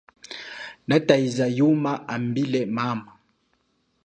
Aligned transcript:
Nataiza 0.87 1.45
yuma 1.59 1.91
ambile 2.15 2.61
mama. 2.77 3.11